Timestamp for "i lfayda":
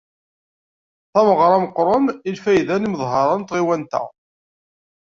2.29-2.75